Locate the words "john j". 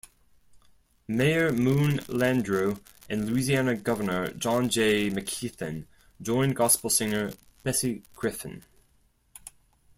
4.31-5.11